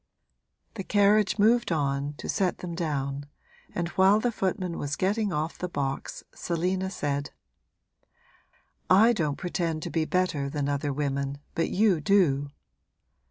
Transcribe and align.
The 0.73 0.83
carriage 0.83 1.37
moved 1.37 1.71
on, 1.71 2.13
to 2.17 2.27
set 2.27 2.57
them 2.57 2.73
down, 2.73 3.27
and 3.75 3.89
while 3.89 4.19
the 4.19 4.31
footman 4.31 4.79
was 4.79 4.95
getting 4.95 5.31
off 5.31 5.59
the 5.59 5.69
box 5.69 6.23
Selina 6.33 6.89
said: 6.89 7.29
'I 8.89 9.13
don't 9.13 9.37
pretend 9.37 9.83
to 9.83 9.91
be 9.91 10.05
better 10.05 10.49
than 10.49 10.67
other 10.67 10.91
women, 10.91 11.37
but 11.53 11.69
you 11.69 12.01
do!' 12.03 12.49